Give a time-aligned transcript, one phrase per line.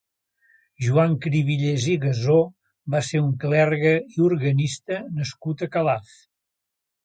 [0.85, 2.39] Joan Cribillers i Gasó
[2.95, 6.21] va ser un clergue i organista nascut a Calaf.